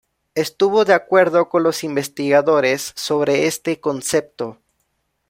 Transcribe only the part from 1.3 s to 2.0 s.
con los